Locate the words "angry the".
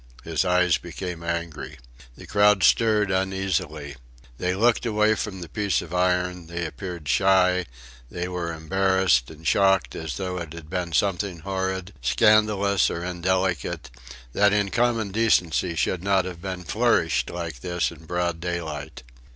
1.21-2.25